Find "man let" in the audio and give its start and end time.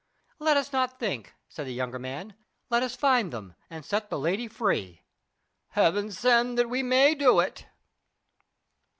1.99-2.81